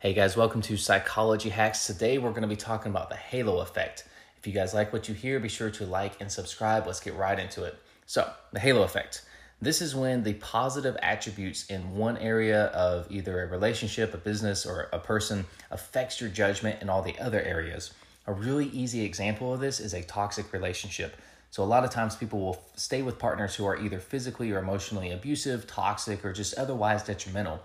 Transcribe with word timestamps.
Hey 0.00 0.14
guys, 0.14 0.34
welcome 0.34 0.62
to 0.62 0.78
Psychology 0.78 1.50
Hacks. 1.50 1.86
Today 1.86 2.16
we're 2.16 2.30
going 2.30 2.40
to 2.40 2.48
be 2.48 2.56
talking 2.56 2.88
about 2.88 3.10
the 3.10 3.16
halo 3.16 3.60
effect. 3.60 4.04
If 4.38 4.46
you 4.46 4.52
guys 4.54 4.72
like 4.72 4.94
what 4.94 5.10
you 5.10 5.14
hear, 5.14 5.38
be 5.38 5.50
sure 5.50 5.70
to 5.72 5.84
like 5.84 6.18
and 6.22 6.32
subscribe. 6.32 6.86
Let's 6.86 7.00
get 7.00 7.16
right 7.16 7.38
into 7.38 7.64
it. 7.64 7.78
So, 8.06 8.26
the 8.50 8.60
halo 8.60 8.82
effect. 8.82 9.20
This 9.60 9.82
is 9.82 9.94
when 9.94 10.22
the 10.22 10.32
positive 10.32 10.96
attributes 11.02 11.66
in 11.66 11.96
one 11.96 12.16
area 12.16 12.68
of 12.68 13.12
either 13.12 13.42
a 13.42 13.46
relationship, 13.48 14.14
a 14.14 14.16
business, 14.16 14.64
or 14.64 14.88
a 14.90 14.98
person 14.98 15.44
affects 15.70 16.18
your 16.18 16.30
judgment 16.30 16.80
in 16.80 16.88
all 16.88 17.02
the 17.02 17.18
other 17.18 17.42
areas. 17.42 17.92
A 18.26 18.32
really 18.32 18.68
easy 18.68 19.04
example 19.04 19.52
of 19.52 19.60
this 19.60 19.80
is 19.80 19.92
a 19.92 20.02
toxic 20.04 20.50
relationship. 20.54 21.14
So, 21.50 21.62
a 21.62 21.64
lot 21.64 21.84
of 21.84 21.90
times 21.90 22.16
people 22.16 22.40
will 22.40 22.64
stay 22.74 23.02
with 23.02 23.18
partners 23.18 23.54
who 23.54 23.66
are 23.66 23.76
either 23.76 23.98
physically 23.98 24.50
or 24.50 24.60
emotionally 24.60 25.10
abusive, 25.10 25.66
toxic, 25.66 26.24
or 26.24 26.32
just 26.32 26.54
otherwise 26.54 27.02
detrimental. 27.02 27.60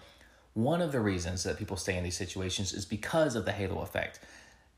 One 0.55 0.81
of 0.81 0.93
the 0.93 1.01
reasons 1.01 1.43
that 1.43 1.57
people 1.57 1.75
stay 1.75 1.97
in 1.97 2.03
these 2.03 2.15
situations 2.15 2.73
is 2.73 2.85
because 2.85 3.35
of 3.35 3.43
the 3.43 3.51
halo 3.51 3.81
effect. 3.81 4.21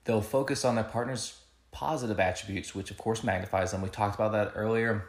They'll 0.05 0.22
focus 0.22 0.66
on 0.66 0.73
their 0.73 0.84
partner's 0.84 1.40
positive 1.72 2.20
attributes, 2.20 2.73
which 2.73 2.90
of 2.90 2.98
course 2.98 3.23
magnifies 3.23 3.72
them. 3.72 3.84
We 3.84 3.90
talked 3.90 4.16
about 4.16 4.32
that 4.32 4.54
earlier. 4.55 5.05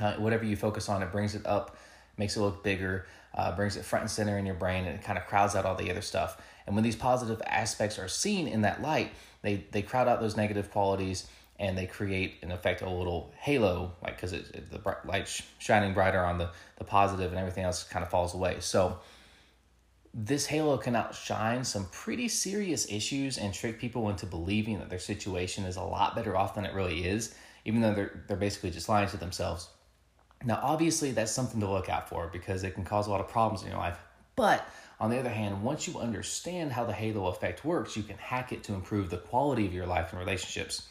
Uh, 0.00 0.14
whatever 0.14 0.46
you 0.46 0.56
focus 0.56 0.88
on, 0.88 1.02
it 1.02 1.12
brings 1.12 1.34
it 1.34 1.46
up, 1.46 1.76
makes 2.16 2.36
it 2.36 2.40
look 2.40 2.64
bigger, 2.64 3.04
uh, 3.34 3.54
brings 3.54 3.76
it 3.76 3.84
front 3.84 4.04
and 4.04 4.10
center 4.10 4.38
in 4.38 4.46
your 4.46 4.54
brain, 4.54 4.86
and 4.86 4.98
it 4.98 5.02
kind 5.02 5.18
of 5.18 5.26
crowds 5.26 5.54
out 5.54 5.66
all 5.66 5.74
the 5.74 5.90
other 5.90 6.00
stuff. 6.00 6.40
And 6.66 6.74
when 6.74 6.84
these 6.84 6.96
positive 6.96 7.42
aspects 7.44 7.98
are 7.98 8.08
seen 8.08 8.48
in 8.48 8.62
that 8.62 8.80
light, 8.80 9.12
they, 9.42 9.66
they 9.72 9.82
crowd 9.82 10.08
out 10.08 10.20
those 10.20 10.36
negative 10.38 10.70
qualities 10.70 11.28
and 11.58 11.76
they 11.76 11.86
create 11.86 12.36
in 12.40 12.50
effect 12.50 12.80
a 12.82 12.88
little 12.88 13.32
halo 13.36 13.92
like 14.02 14.16
because 14.16 14.30
the 14.30 14.96
light 15.04 15.42
shining 15.58 15.92
brighter 15.92 16.24
on 16.24 16.38
the, 16.38 16.48
the 16.76 16.84
positive 16.84 17.30
and 17.30 17.38
everything 17.38 17.64
else 17.64 17.82
kind 17.84 18.04
of 18.04 18.10
falls 18.10 18.34
away 18.34 18.56
so 18.60 18.98
this 20.14 20.46
halo 20.46 20.76
can 20.78 20.96
outshine 20.96 21.64
some 21.64 21.86
pretty 21.92 22.28
serious 22.28 22.90
issues 22.90 23.38
and 23.38 23.52
trick 23.52 23.78
people 23.78 24.08
into 24.08 24.26
believing 24.26 24.78
that 24.78 24.90
their 24.90 24.98
situation 24.98 25.64
is 25.64 25.76
a 25.76 25.82
lot 25.82 26.16
better 26.16 26.36
off 26.36 26.54
than 26.54 26.64
it 26.64 26.74
really 26.74 27.06
is, 27.06 27.34
even 27.64 27.80
though 27.80 27.94
they're, 27.94 28.24
they're 28.26 28.36
basically 28.36 28.70
just 28.70 28.88
lying 28.88 29.08
to 29.08 29.16
themselves. 29.16 29.68
Now, 30.44 30.60
obviously, 30.62 31.10
that's 31.10 31.32
something 31.32 31.60
to 31.60 31.68
look 31.68 31.88
out 31.88 32.08
for 32.08 32.28
because 32.32 32.62
it 32.64 32.74
can 32.74 32.84
cause 32.84 33.06
a 33.06 33.10
lot 33.10 33.20
of 33.20 33.28
problems 33.28 33.62
in 33.62 33.68
your 33.68 33.78
life. 33.78 33.98
But 34.36 34.66
on 35.00 35.10
the 35.10 35.18
other 35.18 35.30
hand, 35.30 35.62
once 35.62 35.86
you 35.86 35.98
understand 35.98 36.72
how 36.72 36.84
the 36.84 36.92
halo 36.92 37.26
effect 37.26 37.64
works, 37.64 37.96
you 37.96 38.02
can 38.02 38.16
hack 38.18 38.52
it 38.52 38.62
to 38.64 38.74
improve 38.74 39.10
the 39.10 39.18
quality 39.18 39.66
of 39.66 39.74
your 39.74 39.86
life 39.86 40.12
and 40.12 40.20
relationships. 40.20 40.88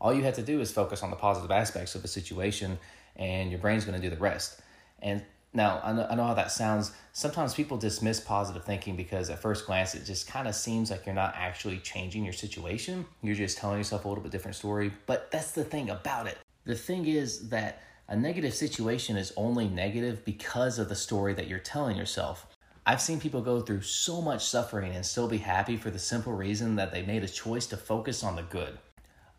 All 0.00 0.12
you 0.12 0.24
have 0.24 0.34
to 0.34 0.42
do 0.42 0.60
is 0.60 0.72
focus 0.72 1.02
on 1.02 1.10
the 1.10 1.16
positive 1.16 1.50
aspects 1.50 1.94
of 1.94 2.02
the 2.02 2.08
situation, 2.08 2.78
and 3.16 3.50
your 3.50 3.60
brain's 3.60 3.84
going 3.84 4.00
to 4.00 4.08
do 4.08 4.14
the 4.14 4.20
rest. 4.20 4.60
And 5.02 5.22
now, 5.52 5.80
I 5.82 5.92
know, 5.92 6.06
I 6.08 6.14
know 6.14 6.24
how 6.24 6.34
that 6.34 6.52
sounds. 6.52 6.92
Sometimes 7.12 7.54
people 7.54 7.76
dismiss 7.76 8.20
positive 8.20 8.64
thinking 8.64 8.94
because 8.94 9.30
at 9.30 9.40
first 9.40 9.66
glance 9.66 9.94
it 9.94 10.04
just 10.04 10.28
kind 10.28 10.46
of 10.46 10.54
seems 10.54 10.90
like 10.90 11.06
you're 11.06 11.14
not 11.14 11.34
actually 11.36 11.78
changing 11.78 12.24
your 12.24 12.32
situation. 12.32 13.04
You're 13.22 13.34
just 13.34 13.58
telling 13.58 13.78
yourself 13.78 14.04
a 14.04 14.08
little 14.08 14.22
bit 14.22 14.30
different 14.30 14.56
story. 14.56 14.92
But 15.06 15.30
that's 15.32 15.50
the 15.50 15.64
thing 15.64 15.90
about 15.90 16.28
it. 16.28 16.38
The 16.64 16.76
thing 16.76 17.06
is 17.06 17.48
that 17.48 17.82
a 18.08 18.16
negative 18.16 18.54
situation 18.54 19.16
is 19.16 19.32
only 19.36 19.68
negative 19.68 20.24
because 20.24 20.78
of 20.78 20.88
the 20.88 20.94
story 20.94 21.34
that 21.34 21.48
you're 21.48 21.58
telling 21.58 21.96
yourself. 21.96 22.46
I've 22.86 23.00
seen 23.00 23.20
people 23.20 23.40
go 23.40 23.60
through 23.60 23.82
so 23.82 24.22
much 24.22 24.46
suffering 24.46 24.94
and 24.94 25.04
still 25.04 25.28
be 25.28 25.38
happy 25.38 25.76
for 25.76 25.90
the 25.90 25.98
simple 25.98 26.32
reason 26.32 26.76
that 26.76 26.92
they 26.92 27.02
made 27.02 27.24
a 27.24 27.28
choice 27.28 27.66
to 27.66 27.76
focus 27.76 28.22
on 28.22 28.36
the 28.36 28.42
good. 28.42 28.78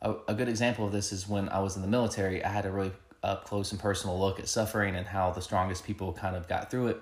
A, 0.02 0.16
a 0.28 0.34
good 0.34 0.50
example 0.50 0.86
of 0.86 0.92
this 0.92 1.12
is 1.12 1.28
when 1.28 1.48
I 1.50 1.60
was 1.60 1.76
in 1.76 1.82
the 1.82 1.88
military, 1.88 2.44
I 2.44 2.50
had 2.50 2.66
a 2.66 2.72
really 2.72 2.92
up 3.24 3.46
close 3.46 3.72
and 3.72 3.80
personal 3.80 4.20
look 4.20 4.40
at 4.40 4.48
suffering 4.48 4.96
and 4.96 5.08
how 5.08 5.32
the 5.32 5.42
strongest 5.42 5.84
people 5.84 6.14
kind 6.14 6.36
of 6.36 6.48
got 6.48 6.72
through 6.72 6.88
it. 6.88 7.02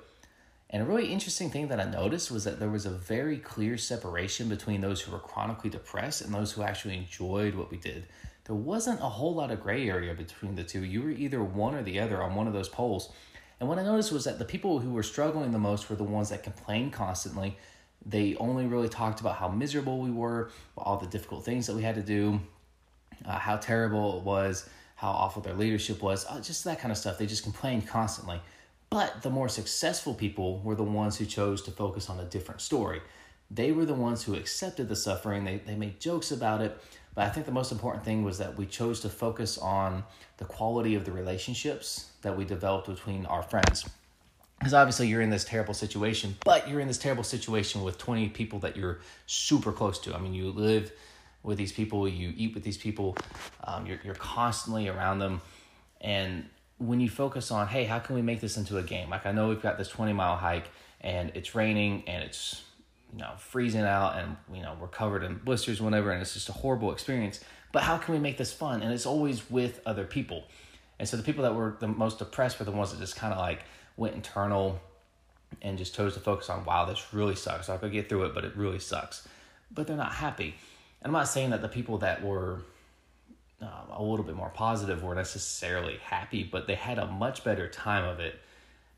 And 0.71 0.83
a 0.83 0.85
really 0.85 1.11
interesting 1.11 1.49
thing 1.49 1.69
that 1.69 1.79
I 1.79 1.85
noticed 1.85 2.29
was 2.29 2.43
that 2.43 2.59
there 2.59 2.69
was 2.69 2.85
a 2.85 2.91
very 2.91 3.37
clear 3.37 3.77
separation 3.77 4.49
between 4.49 4.81
those 4.81 5.01
who 5.01 5.11
were 5.11 5.19
chronically 5.19 5.69
depressed 5.69 6.21
and 6.21 6.33
those 6.33 6.51
who 6.51 6.61
actually 6.61 6.95
enjoyed 6.95 7.55
what 7.55 7.71
we 7.71 7.77
did. 7.77 8.05
There 8.43 8.55
wasn't 8.55 8.99
a 8.99 9.09
whole 9.09 9.33
lot 9.33 9.51
of 9.51 9.61
gray 9.61 9.89
area 9.89 10.13
between 10.13 10.55
the 10.55 10.63
two. 10.63 10.83
You 10.83 11.01
were 11.01 11.09
either 11.09 11.43
one 11.43 11.73
or 11.73 11.81
the 11.81 11.99
other 11.99 12.21
on 12.21 12.35
one 12.35 12.47
of 12.47 12.53
those 12.53 12.69
poles. 12.69 13.11
And 13.59 13.67
what 13.67 13.79
I 13.79 13.83
noticed 13.83 14.11
was 14.11 14.25
that 14.25 14.39
the 14.39 14.45
people 14.45 14.79
who 14.79 14.91
were 14.91 15.03
struggling 15.03 15.51
the 15.51 15.59
most 15.59 15.89
were 15.89 15.95
the 15.95 16.03
ones 16.03 16.29
that 16.29 16.43
complained 16.43 16.93
constantly. 16.93 17.57
They 18.05 18.35
only 18.35 18.65
really 18.65 18.89
talked 18.89 19.21
about 19.21 19.35
how 19.35 19.49
miserable 19.49 19.99
we 19.99 20.11
were, 20.11 20.51
all 20.77 20.97
the 20.97 21.07
difficult 21.07 21.43
things 21.43 21.67
that 21.67 21.75
we 21.75 21.81
had 21.81 21.95
to 21.95 22.03
do, 22.03 22.39
uh, 23.25 23.37
how 23.37 23.57
terrible 23.57 24.17
it 24.17 24.23
was, 24.23 24.69
how 24.99 25.11
awful 25.11 25.41
their 25.41 25.53
leadership 25.53 26.01
was, 26.01 26.25
uh, 26.25 26.41
just 26.41 26.65
that 26.65 26.77
kind 26.77 26.91
of 26.91 26.97
stuff. 26.97 27.17
They 27.17 27.25
just 27.25 27.43
complained 27.43 27.87
constantly. 27.87 28.41
But 28.89 29.21
the 29.21 29.29
more 29.29 29.47
successful 29.47 30.13
people 30.13 30.59
were 30.59 30.75
the 30.75 30.83
ones 30.83 31.17
who 31.17 31.25
chose 31.25 31.61
to 31.63 31.71
focus 31.71 32.09
on 32.09 32.19
a 32.19 32.25
different 32.25 32.59
story. 32.59 33.01
They 33.49 33.71
were 33.71 33.85
the 33.85 33.93
ones 33.93 34.23
who 34.23 34.35
accepted 34.35 34.89
the 34.89 34.97
suffering, 34.97 35.45
they, 35.45 35.61
they 35.65 35.75
made 35.75 36.01
jokes 36.01 36.31
about 36.31 36.61
it. 36.61 36.77
But 37.15 37.27
I 37.27 37.29
think 37.29 37.45
the 37.45 37.51
most 37.53 37.71
important 37.71 38.03
thing 38.03 38.25
was 38.25 38.39
that 38.39 38.57
we 38.57 38.65
chose 38.65 38.99
to 38.99 39.09
focus 39.09 39.57
on 39.57 40.03
the 40.35 40.43
quality 40.43 40.95
of 40.95 41.05
the 41.05 41.13
relationships 41.13 42.09
that 42.21 42.35
we 42.35 42.43
developed 42.43 42.87
between 42.87 43.25
our 43.25 43.41
friends. 43.41 43.89
Because 44.59 44.73
obviously 44.73 45.07
you're 45.07 45.21
in 45.21 45.29
this 45.29 45.45
terrible 45.45 45.73
situation, 45.73 46.35
but 46.43 46.67
you're 46.67 46.81
in 46.81 46.89
this 46.89 46.97
terrible 46.97 47.23
situation 47.23 47.83
with 47.83 47.97
20 47.97 48.27
people 48.29 48.59
that 48.59 48.75
you're 48.75 48.99
super 49.27 49.71
close 49.71 49.97
to. 49.99 50.13
I 50.13 50.19
mean, 50.19 50.33
you 50.33 50.49
live 50.49 50.91
with 51.43 51.57
these 51.57 51.71
people, 51.71 52.07
you 52.07 52.33
eat 52.35 52.53
with 52.53 52.63
these 52.63 52.77
people, 52.77 53.15
um, 53.63 53.85
you're, 53.85 53.99
you're 54.03 54.15
constantly 54.15 54.87
around 54.87 55.19
them. 55.19 55.41
And 56.01 56.45
when 56.77 56.99
you 56.99 57.09
focus 57.09 57.51
on, 57.51 57.67
hey, 57.67 57.85
how 57.85 57.99
can 57.99 58.15
we 58.15 58.21
make 58.21 58.41
this 58.41 58.57
into 58.57 58.77
a 58.77 58.83
game? 58.83 59.09
Like, 59.09 59.25
I 59.25 59.31
know 59.31 59.49
we've 59.49 59.61
got 59.61 59.77
this 59.77 59.89
20 59.89 60.13
mile 60.13 60.35
hike 60.35 60.69
and 61.01 61.31
it's 61.35 61.55
raining 61.55 62.03
and 62.07 62.23
it's, 62.23 62.63
you 63.13 63.19
know, 63.19 63.31
freezing 63.37 63.81
out 63.81 64.17
and, 64.17 64.35
you 64.53 64.61
know, 64.61 64.75
we're 64.79 64.87
covered 64.87 65.23
in 65.23 65.35
blisters, 65.37 65.81
whatever, 65.81 66.11
and 66.11 66.21
it's 66.21 66.33
just 66.33 66.49
a 66.49 66.53
horrible 66.53 66.91
experience. 66.91 67.39
But 67.71 67.83
how 67.83 67.97
can 67.97 68.13
we 68.13 68.19
make 68.19 68.37
this 68.37 68.51
fun? 68.51 68.81
And 68.81 68.93
it's 68.93 69.05
always 69.05 69.49
with 69.49 69.81
other 69.85 70.05
people. 70.05 70.43
And 70.97 71.07
so 71.07 71.15
the 71.17 71.23
people 71.23 71.43
that 71.43 71.55
were 71.55 71.77
the 71.79 71.87
most 71.87 72.19
depressed 72.19 72.59
were 72.59 72.65
the 72.65 72.71
ones 72.71 72.91
that 72.91 72.99
just 72.99 73.15
kind 73.15 73.33
of 73.33 73.39
like 73.39 73.63
went 73.95 74.15
internal 74.15 74.79
and 75.61 75.77
just 75.77 75.95
chose 75.95 76.13
to 76.13 76.19
focus 76.19 76.49
on, 76.49 76.65
wow, 76.65 76.85
this 76.85 77.13
really 77.13 77.35
sucks. 77.35 77.69
I 77.69 77.77
could 77.77 77.91
get 77.91 78.09
through 78.09 78.23
it, 78.23 78.33
but 78.33 78.45
it 78.45 78.55
really 78.55 78.79
sucks. 78.79 79.27
But 79.71 79.87
they're 79.87 79.97
not 79.97 80.13
happy. 80.13 80.55
I'm 81.03 81.11
not 81.11 81.27
saying 81.27 81.51
that 81.51 81.61
the 81.61 81.69
people 81.69 81.99
that 81.99 82.23
were 82.23 82.61
uh, 83.61 83.67
a 83.91 84.03
little 84.03 84.25
bit 84.25 84.35
more 84.35 84.49
positive 84.49 85.03
were 85.03 85.15
necessarily 85.15 85.97
happy, 86.03 86.43
but 86.43 86.67
they 86.67 86.75
had 86.75 86.99
a 86.99 87.05
much 87.07 87.43
better 87.43 87.67
time 87.67 88.05
of 88.05 88.19
it 88.19 88.39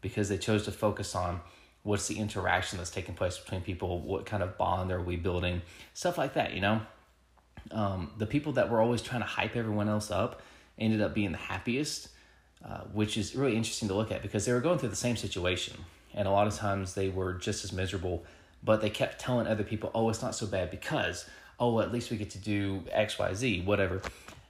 because 0.02 0.30
they 0.30 0.38
chose 0.38 0.66
to 0.66 0.72
focus 0.72 1.16
on 1.16 1.42
what's 1.84 2.08
the 2.08 2.18
interaction 2.18 2.78
that's 2.78 2.92
taking 2.92 3.16
place 3.16 3.38
between 3.38 3.62
people, 3.62 4.00
what 4.02 4.26
kind 4.26 4.44
of 4.44 4.58
bond 4.58 4.92
are 4.92 5.02
we 5.02 5.16
building, 5.16 5.62
stuff 5.94 6.18
like 6.18 6.34
that, 6.34 6.54
you 6.54 6.62
know? 6.62 6.82
Um, 7.72 8.12
the 8.18 8.26
people 8.26 8.54
that 8.54 8.70
were 8.70 8.82
always 8.82 9.02
trying 9.02 9.22
to 9.22 9.28
hype 9.28 9.56
everyone 9.56 9.90
else 9.90 10.12
up 10.12 10.42
ended 10.78 11.02
up 11.02 11.14
being 11.14 11.32
the 11.32 11.38
happiest, 11.38 12.10
uh, 12.66 12.82
which 12.94 13.18
is 13.18 13.36
really 13.36 13.56
interesting 13.56 13.88
to 13.88 13.94
look 13.94 14.12
at 14.12 14.22
because 14.22 14.46
they 14.46 14.54
were 14.54 14.60
going 14.60 14.80
through 14.80 14.90
the 14.90 14.96
same 14.96 15.16
situation. 15.16 15.76
And 16.14 16.28
a 16.28 16.32
lot 16.32 16.48
of 16.48 16.56
times 16.56 16.94
they 16.94 17.10
were 17.10 17.34
just 17.34 17.64
as 17.64 17.72
miserable, 17.72 18.26
but 18.64 18.82
they 18.82 18.90
kept 18.90 19.20
telling 19.20 19.48
other 19.48 19.64
people, 19.64 19.92
oh, 19.96 20.10
it's 20.10 20.22
not 20.22 20.36
so 20.36 20.46
bad 20.46 20.70
because 20.70 21.26
oh, 21.62 21.80
at 21.80 21.94
least 21.94 22.10
we 22.10 22.18
get 22.18 22.32
to 22.32 22.40
do 22.40 22.84
X, 22.92 23.20
Y, 23.20 23.34
Z, 23.34 23.62
whatever. 23.62 24.02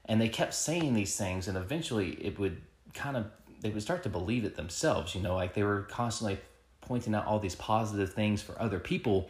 And 0.05 0.19
they 0.19 0.29
kept 0.29 0.53
saying 0.53 0.93
these 0.93 1.15
things, 1.15 1.47
and 1.47 1.57
eventually 1.57 2.11
it 2.13 2.39
would 2.39 2.59
kind 2.93 3.17
of, 3.17 3.25
they 3.59 3.69
would 3.69 3.81
start 3.81 4.01
to 4.03 4.09
believe 4.09 4.45
it 4.45 4.55
themselves, 4.55 5.13
you 5.13 5.21
know, 5.21 5.35
like 5.35 5.53
they 5.53 5.63
were 5.63 5.83
constantly 5.83 6.39
pointing 6.79 7.13
out 7.13 7.27
all 7.27 7.37
these 7.37 7.55
positive 7.55 8.13
things 8.13 8.41
for 8.41 8.59
other 8.59 8.79
people. 8.79 9.29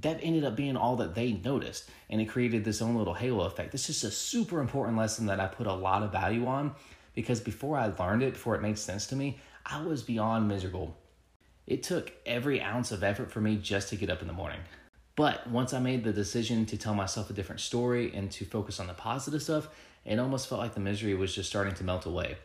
That 0.00 0.18
ended 0.22 0.44
up 0.44 0.56
being 0.56 0.76
all 0.76 0.96
that 0.96 1.14
they 1.14 1.34
noticed, 1.34 1.88
and 2.10 2.20
it 2.20 2.26
created 2.26 2.64
this 2.64 2.82
own 2.82 2.96
little 2.96 3.14
halo 3.14 3.44
effect. 3.44 3.70
This 3.70 3.88
is 3.88 4.02
a 4.02 4.10
super 4.10 4.60
important 4.60 4.98
lesson 4.98 5.26
that 5.26 5.38
I 5.38 5.46
put 5.46 5.68
a 5.68 5.72
lot 5.72 6.02
of 6.02 6.10
value 6.10 6.46
on 6.46 6.74
because 7.14 7.40
before 7.40 7.78
I 7.78 7.92
learned 7.96 8.24
it, 8.24 8.32
before 8.32 8.56
it 8.56 8.60
made 8.60 8.76
sense 8.76 9.06
to 9.06 9.16
me, 9.16 9.38
I 9.64 9.80
was 9.82 10.02
beyond 10.02 10.48
miserable. 10.48 10.96
It 11.68 11.84
took 11.84 12.12
every 12.26 12.60
ounce 12.60 12.90
of 12.90 13.04
effort 13.04 13.30
for 13.30 13.40
me 13.40 13.56
just 13.56 13.88
to 13.90 13.96
get 13.96 14.10
up 14.10 14.20
in 14.20 14.26
the 14.26 14.34
morning. 14.34 14.58
But 15.16 15.48
once 15.48 15.72
I 15.72 15.78
made 15.78 16.02
the 16.02 16.12
decision 16.12 16.66
to 16.66 16.76
tell 16.76 16.94
myself 16.94 17.30
a 17.30 17.32
different 17.32 17.60
story 17.60 18.12
and 18.14 18.30
to 18.32 18.44
focus 18.44 18.80
on 18.80 18.88
the 18.88 18.94
positive 18.94 19.42
stuff, 19.42 19.68
it 20.04 20.18
almost 20.18 20.48
felt 20.48 20.60
like 20.60 20.74
the 20.74 20.80
misery 20.80 21.14
was 21.14 21.34
just 21.34 21.48
starting 21.48 21.74
to 21.74 21.84
melt 21.84 22.04
away. 22.04 22.36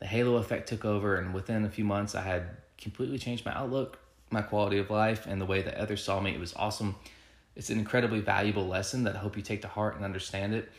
The 0.00 0.06
halo 0.06 0.36
effect 0.36 0.68
took 0.68 0.84
over, 0.84 1.16
and 1.16 1.32
within 1.32 1.64
a 1.64 1.70
few 1.70 1.84
months, 1.84 2.14
I 2.14 2.22
had 2.22 2.48
completely 2.76 3.18
changed 3.18 3.46
my 3.46 3.54
outlook, 3.54 3.98
my 4.30 4.42
quality 4.42 4.78
of 4.78 4.90
life, 4.90 5.26
and 5.26 5.40
the 5.40 5.46
way 5.46 5.62
that 5.62 5.74
others 5.74 6.02
saw 6.02 6.20
me. 6.20 6.32
It 6.32 6.40
was 6.40 6.52
awesome. 6.54 6.96
It's 7.54 7.70
an 7.70 7.78
incredibly 7.78 8.20
valuable 8.20 8.66
lesson 8.66 9.04
that 9.04 9.14
I 9.14 9.18
hope 9.18 9.36
you 9.36 9.42
take 9.42 9.62
to 9.62 9.68
heart 9.68 9.96
and 9.96 10.04
understand 10.04 10.52
it 10.54 10.70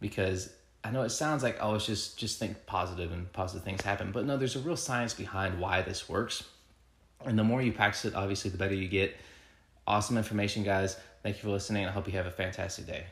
because 0.00 0.52
I 0.84 0.90
know 0.90 1.02
it 1.02 1.10
sounds 1.10 1.42
like, 1.42 1.58
oh, 1.60 1.74
it's 1.74 1.86
just, 1.86 2.18
just 2.18 2.38
think 2.38 2.66
positive 2.66 3.10
and 3.10 3.30
positive 3.32 3.64
things 3.64 3.82
happen. 3.82 4.12
But 4.12 4.26
no, 4.26 4.36
there's 4.36 4.54
a 4.54 4.60
real 4.60 4.76
science 4.76 5.12
behind 5.12 5.60
why 5.60 5.82
this 5.82 6.08
works. 6.08 6.44
And 7.24 7.38
the 7.38 7.44
more 7.44 7.60
you 7.60 7.72
practice 7.72 8.04
it, 8.04 8.14
obviously, 8.14 8.50
the 8.50 8.58
better 8.58 8.74
you 8.74 8.88
get 8.88 9.16
Awesome 9.90 10.16
information, 10.16 10.62
guys. 10.62 10.96
Thank 11.24 11.38
you 11.38 11.42
for 11.42 11.48
listening. 11.48 11.84
I 11.84 11.90
hope 11.90 12.06
you 12.06 12.12
have 12.12 12.26
a 12.26 12.30
fantastic 12.30 12.86
day. 12.86 13.06